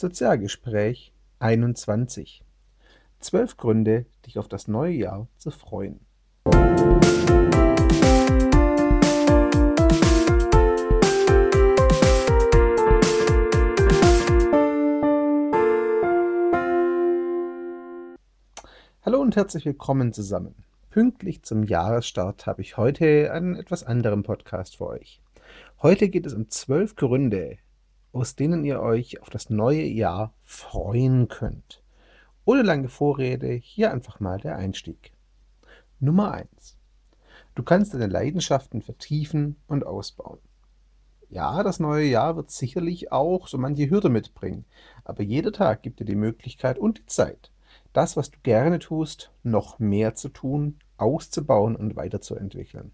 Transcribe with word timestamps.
Sozialgespräch 0.00 1.12
21. 1.40 2.42
Zwölf 3.18 3.58
Gründe, 3.58 4.06
dich 4.24 4.38
auf 4.38 4.48
das 4.48 4.66
neue 4.66 4.94
Jahr 4.94 5.28
zu 5.36 5.50
freuen. 5.50 6.00
Hallo 19.02 19.20
und 19.20 19.36
herzlich 19.36 19.66
willkommen 19.66 20.14
zusammen. 20.14 20.54
Pünktlich 20.88 21.42
zum 21.42 21.62
Jahresstart 21.62 22.46
habe 22.46 22.62
ich 22.62 22.78
heute 22.78 23.30
einen 23.34 23.54
etwas 23.54 23.84
anderen 23.84 24.22
Podcast 24.22 24.78
für 24.78 24.86
euch. 24.86 25.20
Heute 25.82 26.08
geht 26.08 26.24
es 26.24 26.32
um 26.32 26.48
zwölf 26.48 26.96
Gründe, 26.96 27.58
aus 28.12 28.36
denen 28.36 28.64
ihr 28.64 28.80
euch 28.80 29.20
auf 29.20 29.30
das 29.30 29.50
neue 29.50 29.84
Jahr 29.84 30.34
freuen 30.44 31.28
könnt. 31.28 31.82
Ohne 32.44 32.62
lange 32.62 32.88
Vorrede, 32.88 33.52
hier 33.52 33.92
einfach 33.92 34.20
mal 34.20 34.38
der 34.38 34.56
Einstieg. 34.56 35.12
Nummer 36.00 36.32
1. 36.32 36.76
Du 37.54 37.62
kannst 37.62 37.94
deine 37.94 38.06
Leidenschaften 38.06 38.80
vertiefen 38.82 39.56
und 39.66 39.84
ausbauen. 39.84 40.38
Ja, 41.28 41.62
das 41.62 41.78
neue 41.78 42.06
Jahr 42.06 42.36
wird 42.36 42.50
sicherlich 42.50 43.12
auch 43.12 43.46
so 43.46 43.56
manche 43.56 43.88
Hürde 43.88 44.08
mitbringen, 44.08 44.64
aber 45.04 45.22
jeder 45.22 45.52
Tag 45.52 45.82
gibt 45.82 46.00
dir 46.00 46.04
die 46.04 46.16
Möglichkeit 46.16 46.78
und 46.78 46.98
die 46.98 47.06
Zeit, 47.06 47.52
das, 47.92 48.16
was 48.16 48.30
du 48.30 48.38
gerne 48.42 48.80
tust, 48.80 49.30
noch 49.42 49.78
mehr 49.78 50.14
zu 50.16 50.28
tun, 50.28 50.78
auszubauen 50.96 51.76
und 51.76 51.94
weiterzuentwickeln. 51.94 52.92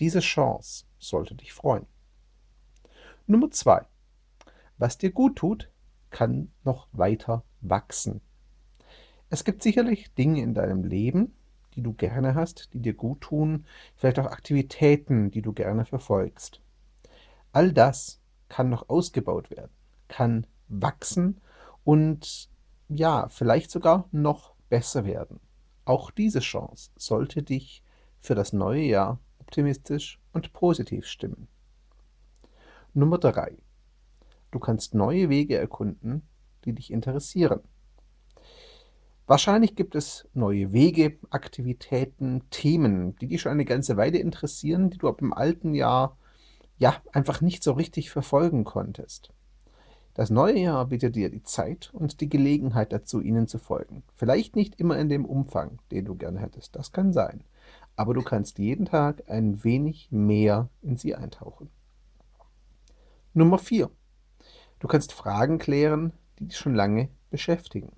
Diese 0.00 0.20
Chance 0.20 0.86
sollte 0.98 1.34
dich 1.34 1.52
freuen. 1.52 1.86
Nummer 3.26 3.50
2. 3.50 3.84
Was 4.78 4.98
dir 4.98 5.10
gut 5.10 5.36
tut, 5.36 5.70
kann 6.10 6.50
noch 6.64 6.88
weiter 6.92 7.44
wachsen. 7.60 8.20
Es 9.28 9.44
gibt 9.44 9.62
sicherlich 9.62 10.14
Dinge 10.14 10.42
in 10.42 10.54
deinem 10.54 10.84
Leben, 10.84 11.34
die 11.74 11.82
du 11.82 11.92
gerne 11.92 12.34
hast, 12.34 12.72
die 12.72 12.80
dir 12.80 12.94
gut 12.94 13.20
tun, 13.20 13.66
vielleicht 13.96 14.18
auch 14.18 14.26
Aktivitäten, 14.26 15.30
die 15.30 15.42
du 15.42 15.52
gerne 15.52 15.84
verfolgst. 15.84 16.60
All 17.52 17.72
das 17.72 18.20
kann 18.48 18.70
noch 18.70 18.88
ausgebaut 18.88 19.50
werden, 19.50 19.72
kann 20.08 20.46
wachsen 20.68 21.40
und 21.84 22.48
ja, 22.88 23.28
vielleicht 23.28 23.70
sogar 23.70 24.08
noch 24.12 24.54
besser 24.68 25.04
werden. 25.04 25.40
Auch 25.84 26.10
diese 26.10 26.40
Chance 26.40 26.90
sollte 26.96 27.42
dich 27.42 27.82
für 28.20 28.34
das 28.34 28.52
neue 28.52 28.82
Jahr 28.82 29.20
optimistisch 29.38 30.20
und 30.32 30.52
positiv 30.52 31.06
stimmen. 31.06 31.48
Nummer 32.94 33.18
3. 33.18 33.56
Du 34.56 34.60
kannst 34.60 34.94
neue 34.94 35.28
Wege 35.28 35.58
erkunden, 35.58 36.22
die 36.64 36.72
dich 36.72 36.90
interessieren. 36.90 37.60
Wahrscheinlich 39.26 39.76
gibt 39.76 39.94
es 39.94 40.26
neue 40.32 40.72
Wege, 40.72 41.18
Aktivitäten, 41.28 42.40
Themen, 42.48 43.14
die 43.16 43.26
dich 43.26 43.42
schon 43.42 43.52
eine 43.52 43.66
ganze 43.66 43.98
Weile 43.98 44.16
interessieren, 44.16 44.88
die 44.88 44.96
du 44.96 45.08
ab 45.08 45.18
dem 45.18 45.34
alten 45.34 45.74
Jahr 45.74 46.16
ja 46.78 46.96
einfach 47.12 47.42
nicht 47.42 47.62
so 47.62 47.72
richtig 47.72 48.08
verfolgen 48.08 48.64
konntest. 48.64 49.30
Das 50.14 50.30
neue 50.30 50.58
Jahr 50.58 50.86
bietet 50.86 51.16
dir 51.16 51.28
die 51.28 51.42
Zeit 51.42 51.90
und 51.92 52.22
die 52.22 52.30
Gelegenheit 52.30 52.94
dazu, 52.94 53.20
ihnen 53.20 53.48
zu 53.48 53.58
folgen. 53.58 54.04
Vielleicht 54.14 54.56
nicht 54.56 54.80
immer 54.80 54.98
in 54.98 55.10
dem 55.10 55.26
Umfang, 55.26 55.80
den 55.90 56.06
du 56.06 56.14
gerne 56.14 56.40
hättest, 56.40 56.76
das 56.76 56.92
kann 56.92 57.12
sein, 57.12 57.44
aber 57.94 58.14
du 58.14 58.22
kannst 58.22 58.58
jeden 58.58 58.86
Tag 58.86 59.24
ein 59.28 59.62
wenig 59.64 60.10
mehr 60.10 60.70
in 60.80 60.96
sie 60.96 61.14
eintauchen. 61.14 61.68
Nummer 63.34 63.58
4. 63.58 63.90
Du 64.78 64.88
kannst 64.88 65.12
Fragen 65.12 65.58
klären, 65.58 66.12
die 66.38 66.48
dich 66.48 66.58
schon 66.58 66.74
lange 66.74 67.08
beschäftigen. 67.30 67.92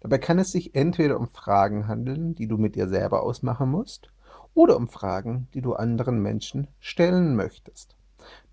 Dabei 0.00 0.18
kann 0.18 0.38
es 0.38 0.52
sich 0.52 0.74
entweder 0.74 1.18
um 1.18 1.28
Fragen 1.28 1.88
handeln, 1.88 2.34
die 2.34 2.46
du 2.46 2.58
mit 2.58 2.76
dir 2.76 2.88
selber 2.88 3.22
ausmachen 3.22 3.70
musst, 3.70 4.12
oder 4.54 4.76
um 4.76 4.88
Fragen, 4.88 5.48
die 5.54 5.62
du 5.62 5.74
anderen 5.74 6.20
Menschen 6.20 6.68
stellen 6.78 7.36
möchtest. 7.36 7.96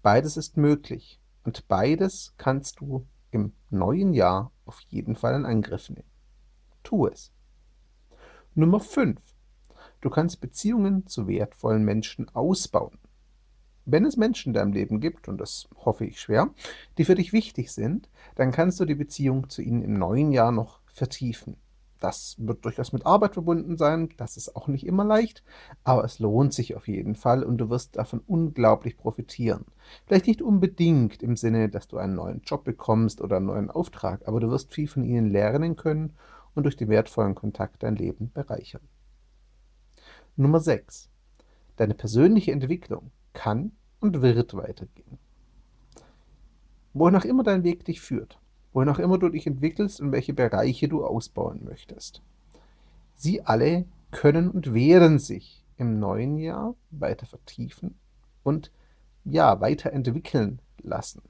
Beides 0.02 0.38
ist 0.38 0.58
möglich 0.58 1.20
und 1.44 1.68
beides 1.68 2.34
kannst 2.38 2.80
du 2.80 3.06
im 3.32 3.54
neuen 3.70 4.14
Jahr 4.14 4.52
auf 4.66 4.80
jeden 4.88 5.16
Fall 5.16 5.36
in 5.36 5.46
Angriff 5.46 5.90
nehmen. 5.90 6.10
Tu 6.84 7.08
es. 7.08 7.32
Nummer 8.56 8.80
5. 8.80 9.20
Du 10.02 10.10
kannst 10.10 10.42
Beziehungen 10.42 11.06
zu 11.08 11.28
wertvollen 11.28 11.84
Menschen 11.84 12.30
ausbauen. 12.30 12.98
Wenn 13.92 14.06
es 14.06 14.18
Menschen 14.18 14.50
in 14.50 14.54
deinem 14.54 14.74
Leben 14.74 15.00
gibt, 15.00 15.28
und 15.28 15.40
das 15.40 15.68
hoffe 15.76 16.06
ich 16.06 16.20
schwer, 16.20 16.50
die 16.98 17.06
für 17.06 17.16
dich 17.16 17.34
wichtig 17.34 17.72
sind, 17.72 18.10
dann 18.36 18.52
kannst 18.52 18.80
du 18.80 18.86
die 18.86 18.96
Beziehung 18.96 19.50
zu 19.50 19.62
ihnen 19.62 19.82
im 19.82 19.94
neuen 19.94 20.32
Jahr 20.32 20.52
noch 20.52 20.82
vertiefen. 20.94 21.58
Das 22.00 22.36
wird 22.38 22.64
durchaus 22.64 22.94
mit 22.94 23.06
Arbeit 23.06 23.34
verbunden 23.34 23.78
sein, 23.78 24.10
das 24.16 24.38
ist 24.38 24.56
auch 24.56 24.68
nicht 24.68 24.86
immer 24.86 25.04
leicht, 25.04 25.44
aber 25.84 26.06
es 26.06 26.20
lohnt 26.20 26.54
sich 26.54 26.76
auf 26.76 26.88
jeden 26.88 27.16
Fall 27.16 27.44
und 27.44 27.58
du 27.58 27.70
wirst 27.70 27.98
davon 27.98 28.22
unglaublich 28.26 28.96
profitieren. 28.96 29.66
Vielleicht 30.06 30.28
nicht 30.28 30.42
unbedingt 30.42 31.22
im 31.22 31.36
Sinne, 31.36 31.68
dass 31.68 31.88
du 31.88 31.98
einen 31.98 32.16
neuen 32.16 32.42
Job 32.42 32.64
bekommst 32.64 33.20
oder 33.22 33.38
einen 33.38 33.48
neuen 33.48 33.72
Auftrag, 33.72 34.28
aber 34.28 34.40
du 34.40 34.50
wirst 34.50 34.74
viel 34.74 34.88
von 34.88 35.04
ihnen 35.04 35.30
lernen 35.30 35.76
können 35.76 36.14
und 36.54 36.64
durch 36.64 36.78
den 36.78 36.90
wertvollen 36.90 37.36
Kontakt 37.36 37.84
dein 37.84 37.98
Leben 37.98 38.32
bereichern. 38.32 38.88
Nummer 40.38 40.62
6. 40.62 41.10
Deine 41.76 41.96
persönliche 41.96 42.54
Entwicklung 42.54 43.12
kann 43.34 43.74
und 44.00 44.22
wird 44.22 44.54
weitergehen. 44.56 45.18
Wohin 46.94 47.16
auch 47.16 47.26
immer 47.26 47.44
dein 47.44 47.64
Weg 47.64 47.86
dich 47.86 48.02
führt, 48.02 48.40
wohin 48.74 48.90
auch 48.90 49.00
immer 49.00 49.18
du 49.18 49.30
dich 49.30 49.48
entwickelst 49.48 50.02
und 50.02 50.12
welche 50.12 50.34
Bereiche 50.34 50.88
du 50.88 51.06
ausbauen 51.06 51.64
möchtest. 51.64 52.22
Sie 53.16 53.42
alle 53.42 53.86
können 54.12 54.50
und 54.50 54.74
werden 54.74 55.20
sich 55.20 55.66
im 55.78 56.00
neuen 56.00 56.38
Jahr 56.38 56.76
weiter 56.90 57.26
vertiefen 57.26 57.98
und 58.44 58.72
ja, 59.26 59.62
weiterentwickeln 59.62 60.62
lassen. 60.82 61.22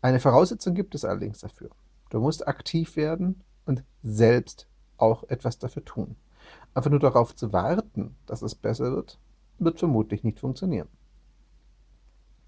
Eine 0.00 0.20
Voraussetzung 0.20 0.74
gibt 0.74 0.94
es 0.94 1.04
allerdings 1.04 1.40
dafür. 1.40 1.70
Du 2.08 2.20
musst 2.20 2.48
aktiv 2.48 2.96
werden 2.96 3.42
und 3.66 3.84
selbst 4.02 4.66
auch 4.96 5.24
etwas 5.24 5.58
dafür 5.58 5.84
tun. 5.84 6.16
Einfach 6.74 6.90
nur 6.90 7.00
darauf 7.00 7.34
zu 7.34 7.52
warten, 7.52 8.16
dass 8.26 8.42
es 8.42 8.54
besser 8.54 8.92
wird, 8.92 9.18
wird 9.58 9.78
vermutlich 9.78 10.24
nicht 10.24 10.40
funktionieren. 10.40 10.88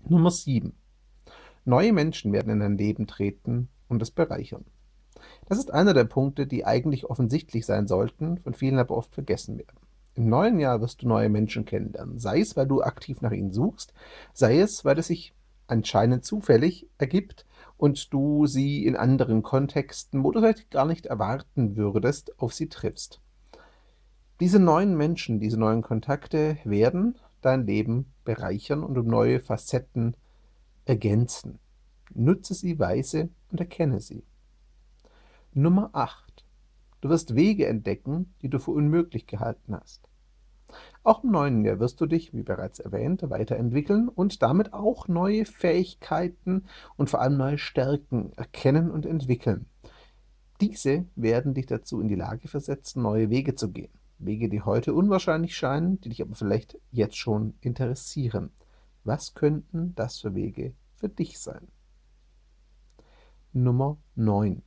Nummer 0.09 0.31
7. 0.31 0.73
Neue 1.65 1.93
Menschen 1.93 2.33
werden 2.33 2.53
in 2.53 2.61
dein 2.61 2.77
Leben 2.77 3.07
treten 3.07 3.69
und 3.89 4.03
es 4.03 4.11
bereichern. 4.11 4.65
Das 5.49 5.59
ist 5.59 5.73
einer 5.73 5.95
der 5.95 6.05
Punkte, 6.05 6.47
die 6.47 6.65
eigentlich 6.65 7.09
offensichtlich 7.09 7.67
sein 7.67 7.87
sollten, 7.87 8.39
von 8.39 8.53
vielen 8.53 8.79
aber 8.79 8.97
oft 8.97 9.15
vergessen 9.15 9.59
werden. 9.59 9.77
Im 10.15 10.29
neuen 10.29 10.59
Jahr 10.59 10.81
wirst 10.81 11.03
du 11.03 11.09
neue 11.09 11.29
Menschen 11.29 11.65
kennenlernen, 11.65 12.19
sei 12.19 12.41
es, 12.41 12.57
weil 12.57 12.67
du 12.67 12.83
aktiv 12.83 13.21
nach 13.23 13.31
ihnen 13.31 13.53
suchst, 13.53 13.95
sei 14.33 14.59
es, 14.59 14.85
weil 14.85 14.99
es 14.99 15.07
sich 15.07 15.35
anscheinend 15.69 16.25
zufällig 16.25 16.89
ergibt 16.99 17.47
und 17.77 18.12
du 18.12 18.47
sie 18.47 18.85
in 18.85 18.97
anderen 18.97 19.43
Kontexten, 19.43 20.25
wo 20.25 20.33
du 20.33 20.41
vielleicht 20.41 20.71
gar 20.71 20.85
nicht 20.85 21.07
erwarten 21.07 21.77
würdest, 21.77 22.39
auf 22.41 22.53
sie 22.53 22.69
triffst. 22.69 23.21
Diese 24.41 24.59
neuen 24.59 24.97
Menschen, 24.97 25.39
diese 25.39 25.59
neuen 25.59 25.83
Kontakte 25.83 26.59
werden 26.65 27.15
dein 27.45 27.67
Leben 27.67 28.13
bereichern 28.25 28.83
und 28.83 28.97
um 28.99 29.07
neue 29.07 29.41
Facetten 29.41 30.17
ergänzen. 30.85 31.59
Nutze 32.15 32.55
sie 32.55 32.79
weise 32.79 33.31
und 33.51 33.61
erkenne 33.61 34.01
sie. 34.01 34.25
Nummer 35.53 35.91
8. 35.93 36.45
Du 37.01 37.09
wirst 37.09 37.35
Wege 37.35 37.67
entdecken, 37.67 38.35
die 38.43 38.49
du 38.49 38.59
für 38.59 38.71
unmöglich 38.71 39.27
gehalten 39.27 39.75
hast. 39.75 40.09
Auch 41.03 41.25
im 41.25 41.31
neuen 41.31 41.65
Jahr 41.65 41.81
wirst 41.81 42.01
du 42.01 42.07
dich, 42.07 42.33
wie 42.33 42.43
bereits 42.43 42.79
erwähnt, 42.79 43.29
weiterentwickeln 43.29 44.09
und 44.09 44.43
damit 44.43 44.73
auch 44.73 45.09
neue 45.09 45.45
Fähigkeiten 45.45 46.65
und 46.97 47.11
vor 47.11 47.21
allem 47.21 47.37
neue 47.37 47.59
Stärken 47.59 48.33
erkennen 48.37 48.91
und 48.91 49.05
entwickeln. 49.05 49.67
Diese 50.61 51.06
werden 51.17 51.55
dich 51.55 51.67
dazu 51.67 52.00
in 52.00 52.09
die 52.09 52.15
Lage 52.15 52.49
versetzen, 52.49 53.03
neue 53.03 53.31
Wege 53.31 53.56
zu 53.56 53.73
gehen. 53.73 53.93
Wege, 54.25 54.49
die 54.49 54.63
heute 54.63 54.95
unwahrscheinlich 54.95 55.57
scheinen, 55.57 56.01
die 56.01 56.09
dich 56.09 56.23
aber 56.23 56.35
vielleicht 56.35 56.79
jetzt 56.91 57.17
schon 57.17 57.55
interessieren. 57.61 58.51
Was 59.05 59.35
könnten 59.35 59.95
das 59.95 60.19
für 60.19 60.35
Wege 60.35 60.75
für 60.97 61.09
dich 61.09 61.39
sein? 61.41 61.69
Nummer 63.53 63.99
9. 64.15 64.63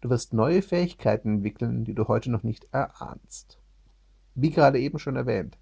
Du 0.00 0.10
wirst 0.10 0.32
neue 0.32 0.62
Fähigkeiten 0.62 1.36
entwickeln, 1.36 1.84
die 1.84 1.94
du 1.94 2.08
heute 2.08 2.30
noch 2.30 2.42
nicht 2.42 2.68
erahnst. 2.72 3.58
Wie 4.34 4.50
gerade 4.50 4.78
eben 4.78 4.98
schon 4.98 5.16
erwähnt, 5.16 5.58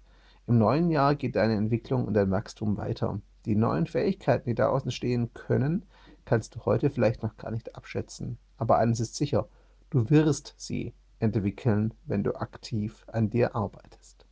im 0.47 0.57
neuen 0.57 0.89
Jahr 0.89 1.15
geht 1.15 1.35
deine 1.35 1.55
Entwicklung 1.55 2.05
und 2.05 2.13
dein 2.13 2.31
Wachstum 2.31 2.77
weiter. 2.77 3.21
Die 3.45 3.55
neuen 3.55 3.87
Fähigkeiten, 3.87 4.49
die 4.49 4.55
da 4.55 4.69
außen 4.69 4.91
stehen 4.91 5.33
können, 5.33 5.85
kannst 6.25 6.55
du 6.55 6.65
heute 6.65 6.89
vielleicht 6.89 7.23
noch 7.23 7.37
gar 7.37 7.51
nicht 7.51 7.75
abschätzen. 7.75 8.37
Aber 8.57 8.77
eines 8.77 8.99
ist 8.99 9.15
sicher, 9.15 9.47
du 9.89 10.09
wirst 10.09 10.53
sie 10.57 10.93
entwickeln, 11.19 11.93
wenn 12.05 12.23
du 12.23 12.35
aktiv 12.35 13.05
an 13.07 13.29
dir 13.29 13.55
arbeitest. 13.55 14.25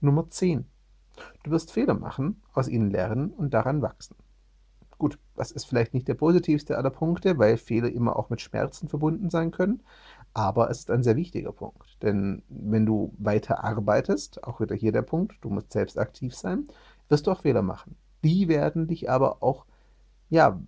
Nummer 0.00 0.28
10. 0.28 0.66
Du 1.42 1.50
wirst 1.50 1.72
Fehler 1.72 1.94
machen, 1.94 2.42
aus 2.52 2.68
ihnen 2.68 2.90
lernen 2.90 3.30
und 3.30 3.52
daran 3.52 3.82
wachsen. 3.82 4.16
Gut, 4.98 5.18
Das 5.34 5.50
ist 5.50 5.64
vielleicht 5.64 5.94
nicht 5.94 6.08
der 6.08 6.14
positivste 6.14 6.76
aller 6.76 6.90
Punkte, 6.90 7.38
weil 7.38 7.56
Fehler 7.56 7.90
immer 7.90 8.16
auch 8.16 8.28
mit 8.28 8.42
Schmerzen 8.42 8.88
verbunden 8.88 9.30
sein 9.30 9.50
können. 9.50 9.82
Aber 10.34 10.70
es 10.70 10.80
ist 10.80 10.90
ein 10.90 11.02
sehr 11.02 11.16
wichtiger 11.16 11.52
Punkt. 11.52 12.02
Denn 12.02 12.42
wenn 12.48 12.84
du 12.84 13.14
weiter 13.18 13.64
arbeitest, 13.64 14.44
auch 14.44 14.60
wieder 14.60 14.74
hier 14.76 14.92
der 14.92 15.02
Punkt, 15.02 15.36
du 15.40 15.48
musst 15.48 15.72
selbst 15.72 15.98
aktiv 15.98 16.34
sein, 16.34 16.68
wirst 17.08 17.26
du 17.26 17.30
auch 17.30 17.40
Fehler 17.40 17.62
machen. 17.62 17.96
Die 18.22 18.48
werden 18.48 18.88
dich 18.88 19.08
aber 19.08 19.42
auch 19.42 19.64
ja, 20.28 20.60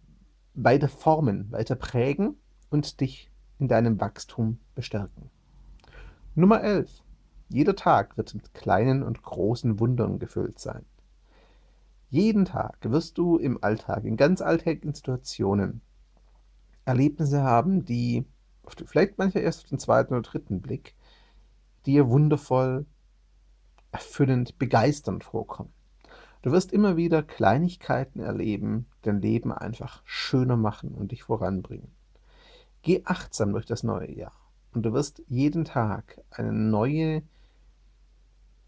weiter 0.55 0.89
formen, 0.89 1.51
weiter 1.53 1.77
prägen 1.77 2.37
und 2.71 3.01
dich 3.01 3.32
in 3.63 3.69
deinem 3.69 4.01
Wachstum 4.01 4.59
bestärken. 4.75 5.31
Nummer 6.35 6.65
11. 6.65 7.05
Jeder 7.49 7.77
Tag 7.77 8.17
wird 8.17 8.35
mit 8.35 8.55
kleinen 8.55 9.05
und 9.05 9.23
großen 9.23 9.79
Wundern 9.79 10.19
gefüllt 10.19 10.59
sein. 10.59 10.85
Jeden 12.09 12.45
Tag 12.45 12.79
wirst 12.83 13.19
du 13.19 13.39
im 13.39 13.63
Alltag, 13.63 14.03
in 14.05 14.17
ganz 14.17 14.43
alltäglichen 14.43 14.97
Situationen, 14.97 15.81
Erlebnisse 16.85 17.45
haben, 17.45 17.85
die 17.85 18.27
vielleicht 18.85 19.17
manchmal 19.19 19.45
erst 19.45 19.63
auf 19.63 19.69
den 19.69 19.79
zweiten 19.79 20.15
oder 20.15 20.23
dritten 20.23 20.61
Blick 20.61 20.97
dir 21.87 22.09
wundervoll, 22.09 22.85
erfüllend, 23.93 24.59
begeisternd 24.59 25.23
vorkommen. 25.23 25.73
Du 26.43 26.51
wirst 26.51 26.73
immer 26.73 26.97
wieder 26.97 27.23
Kleinigkeiten 27.23 28.19
erleben, 28.19 28.87
dein 29.03 29.21
Leben 29.21 29.53
einfach 29.53 30.03
schöner 30.05 30.57
machen 30.57 30.97
und 30.97 31.13
dich 31.13 31.23
voranbringen. 31.23 31.93
Geh 32.83 33.03
achtsam 33.05 33.53
durch 33.53 33.67
das 33.67 33.83
neue 33.83 34.11
Jahr 34.11 34.35
und 34.73 34.83
du 34.83 34.93
wirst 34.93 35.23
jeden 35.29 35.65
Tag 35.65 36.21
eine 36.31 36.53
neue 36.53 37.23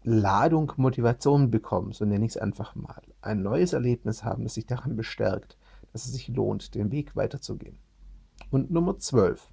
Ladung 0.03 0.71
Motivation 0.77 1.49
bekommen, 1.49 1.91
so 1.91 2.05
nenne 2.05 2.25
ich 2.25 2.31
es 2.31 2.37
einfach 2.37 2.75
mal. 2.75 3.01
Ein 3.21 3.41
neues 3.41 3.73
Erlebnis 3.73 4.23
haben, 4.23 4.43
das 4.43 4.53
sich 4.53 4.67
daran 4.67 4.95
bestärkt, 4.95 5.57
dass 5.91 6.05
es 6.05 6.13
sich 6.13 6.27
lohnt, 6.27 6.75
den 6.75 6.91
Weg 6.91 7.15
weiterzugehen. 7.15 7.77
Und 8.51 8.69
Nummer 8.69 8.99
12. 8.99 9.49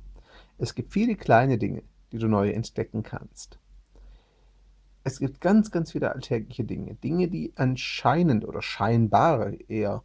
Es 0.58 0.74
gibt 0.74 0.92
viele 0.92 1.16
kleine 1.16 1.56
Dinge, 1.56 1.82
die 2.12 2.18
du 2.18 2.28
neu 2.28 2.50
entdecken 2.50 3.02
kannst. 3.02 3.58
Es 5.04 5.18
gibt 5.18 5.40
ganz, 5.40 5.70
ganz 5.70 5.92
viele 5.92 6.12
alltägliche 6.12 6.64
Dinge. 6.64 6.94
Dinge, 6.96 7.28
die 7.28 7.52
anscheinend 7.56 8.44
oder 8.46 8.62
scheinbar 8.62 9.52
eher 9.68 10.04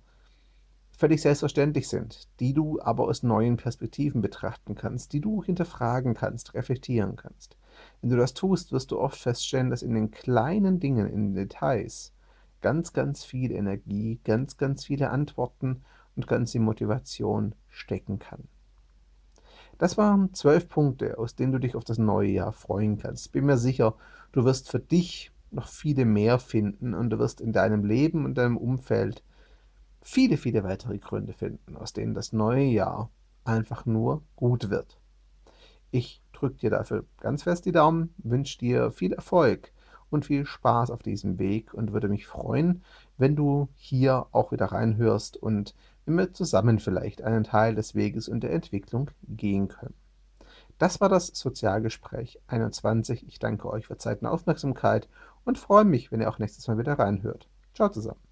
völlig 0.97 1.21
selbstverständlich 1.21 1.87
sind, 1.87 2.27
die 2.39 2.53
du 2.53 2.81
aber 2.81 3.05
aus 3.05 3.21
neuen 3.21 3.55
Perspektiven 3.55 4.21
betrachten 4.21 4.73
kannst, 4.73 5.13
die 5.13 5.21
du 5.21 5.43
hinterfragen 5.43 6.15
kannst, 6.15 6.55
reflektieren 6.55 7.15
kannst. 7.15 7.55
Wenn 8.01 8.09
du 8.09 8.17
das 8.17 8.33
tust, 8.33 8.71
wirst 8.71 8.89
du 8.91 8.99
oft 8.99 9.19
feststellen, 9.19 9.69
dass 9.69 9.83
in 9.83 9.93
den 9.93 10.09
kleinen 10.09 10.79
Dingen, 10.79 11.07
in 11.07 11.27
den 11.27 11.35
Details, 11.35 12.13
ganz, 12.61 12.93
ganz 12.93 13.23
viel 13.23 13.51
Energie, 13.51 14.19
ganz, 14.23 14.57
ganz 14.57 14.85
viele 14.85 15.11
Antworten 15.11 15.83
und 16.15 16.27
ganz 16.27 16.53
viel 16.53 16.61
Motivation 16.61 17.53
stecken 17.69 18.17
kann. 18.17 18.47
Das 19.77 19.97
waren 19.97 20.33
zwölf 20.33 20.67
Punkte, 20.67 21.19
aus 21.19 21.35
denen 21.35 21.51
du 21.51 21.59
dich 21.59 21.75
auf 21.75 21.83
das 21.83 21.99
neue 21.99 22.31
Jahr 22.31 22.51
freuen 22.51 22.97
kannst. 22.97 23.31
Bin 23.31 23.45
mir 23.45 23.57
sicher, 23.57 23.93
du 24.31 24.43
wirst 24.43 24.71
für 24.71 24.79
dich 24.79 25.31
noch 25.51 25.67
viele 25.67 26.05
mehr 26.05 26.39
finden 26.39 26.95
und 26.95 27.11
du 27.11 27.19
wirst 27.19 27.39
in 27.39 27.53
deinem 27.53 27.85
Leben 27.85 28.25
und 28.25 28.39
deinem 28.39 28.57
Umfeld 28.57 29.21
viele, 30.07 30.37
viele 30.37 30.63
weitere 30.63 30.97
Gründe 30.99 31.33
finden, 31.33 31.75
aus 31.75 31.91
denen 31.91 32.13
das 32.13 32.31
neue 32.31 32.63
Jahr 32.63 33.09
einfach 33.43 33.85
nur 33.85 34.23
gut 34.37 34.69
wird. 34.69 34.97
Ich 35.91 36.21
drücke 36.31 36.57
dir 36.57 36.69
dafür 36.69 37.03
ganz 37.19 37.43
fest 37.43 37.65
die 37.65 37.73
Daumen, 37.73 38.13
wünsche 38.17 38.57
dir 38.57 38.91
viel 38.91 39.11
Erfolg 39.11 39.73
und 40.09 40.25
viel 40.25 40.45
Spaß 40.45 40.91
auf 40.91 41.03
diesem 41.03 41.39
Weg 41.39 41.73
und 41.73 41.91
würde 41.91 42.07
mich 42.07 42.25
freuen, 42.25 42.83
wenn 43.17 43.35
du 43.35 43.67
hier 43.75 44.27
auch 44.31 44.53
wieder 44.53 44.67
reinhörst 44.67 45.35
und 45.35 45.75
wir 46.05 46.33
zusammen 46.33 46.79
vielleicht 46.79 47.21
einen 47.21 47.43
Teil 47.43 47.75
des 47.75 47.93
Weges 47.93 48.29
und 48.29 48.41
der 48.41 48.53
Entwicklung 48.53 49.11
gehen 49.27 49.67
können. 49.67 49.93
Das 50.77 51.01
war 51.01 51.09
das 51.09 51.27
Sozialgespräch 51.27 52.39
21. 52.47 53.27
Ich 53.27 53.39
danke 53.39 53.69
euch 53.69 53.87
für 53.87 53.97
Zeit 53.97 54.21
und 54.21 54.27
Aufmerksamkeit 54.27 55.09
und 55.43 55.57
freue 55.57 55.83
mich, 55.83 56.13
wenn 56.13 56.21
ihr 56.21 56.29
auch 56.29 56.39
nächstes 56.39 56.65
Mal 56.69 56.77
wieder 56.77 56.93
reinhört. 56.93 57.49
Ciao 57.73 57.89
zusammen. 57.89 58.26